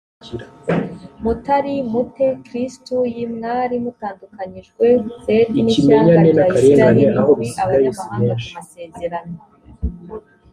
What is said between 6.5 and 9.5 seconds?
isirayeli muri abanyamahanga ku masezerano